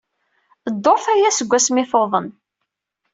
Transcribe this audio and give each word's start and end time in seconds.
Dduṛt 0.73 1.05
aya 1.13 1.29
seg 1.31 1.49
wasmi 1.51 1.79
ay 1.81 1.87
tuḍen. 1.91 2.27